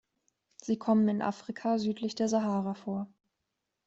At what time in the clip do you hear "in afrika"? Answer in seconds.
1.09-1.77